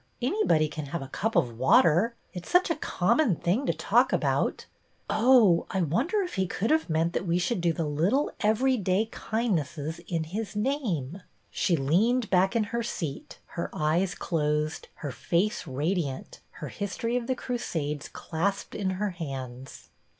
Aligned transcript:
Anybody 0.19 0.67
can 0.67 0.87
have 0.87 1.03
a 1.03 1.07
cup 1.09 1.35
of 1.35 1.59
water; 1.59 2.15
it's 2.33 2.49
such 2.49 2.71
a 2.71 2.75
common 2.75 3.35
thing 3.35 3.67
to 3.67 3.71
talk 3.71 4.11
about— 4.11 4.65
oh, 5.11 5.67
I 5.69 5.83
wonder 5.83 6.23
if 6.23 6.33
He 6.33 6.47
could 6.47 6.71
have 6.71 6.89
meant 6.89 7.13
that 7.13 7.27
we 7.27 7.37
should 7.37 7.61
do 7.61 7.71
the 7.71 7.85
little, 7.85 8.31
everyday 8.39 9.09
kindnesses 9.11 9.99
in 10.07 10.23
His 10.23 10.55
name." 10.55 11.21
1 11.21 11.21
204 11.21 11.21
BETTY 11.21 11.21
BAIRD 11.21 11.51
She 11.51 11.75
leaned 11.77 12.29
back 12.31 12.55
in 12.55 12.63
her 12.63 12.81
seat, 12.81 13.37
her 13.45 13.69
eyes' 13.73 14.15
closed, 14.15 14.87
her 14.95 15.11
face 15.11 15.67
radiant, 15.67 16.39
her" 16.53 16.69
History 16.69 17.15
of 17.15 17.27
the 17.27 17.35
Crusades" 17.35 18.09
clasped 18.11 18.73
in 18.73 18.89
her 18.97 19.11
hands. 19.11 19.89